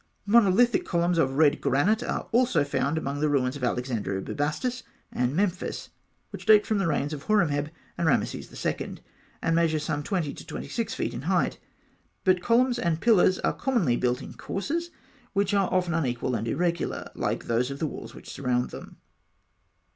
Monolithic 0.25 0.83
columns 0.83 1.19
of 1.19 1.35
red 1.37 1.61
granite 1.61 2.01
are 2.01 2.27
also 2.31 2.63
found 2.63 2.97
among 2.97 3.19
the 3.19 3.29
ruins 3.29 3.55
of 3.55 3.63
Alexandria, 3.63 4.19
Bubastis, 4.23 4.81
and 5.11 5.35
Memphis, 5.35 5.89
which 6.31 6.47
date 6.47 6.65
from 6.65 6.79
the 6.79 6.87
reigns 6.87 7.13
of 7.13 7.21
Horemheb 7.25 7.69
and 7.99 8.07
Rameses 8.07 8.65
II., 8.65 8.95
and 9.43 9.55
measure 9.55 9.77
some 9.77 10.01
20 10.01 10.33
to 10.33 10.43
26 10.43 10.95
feet 10.95 11.13
in 11.13 11.21
height. 11.21 11.59
But 12.23 12.41
columns 12.41 12.79
and 12.79 12.99
pillars 12.99 13.37
are 13.43 13.53
commonly 13.53 13.95
built 13.95 14.23
in 14.23 14.33
courses, 14.33 14.89
which 15.33 15.53
are 15.53 15.71
often 15.71 15.93
unequal 15.93 16.33
and 16.33 16.47
irregular, 16.47 17.11
like 17.13 17.43
those 17.45 17.69
of 17.69 17.77
the 17.77 17.85
walls 17.85 18.15
which 18.15 18.31
surround 18.31 18.71
them. 18.71 18.97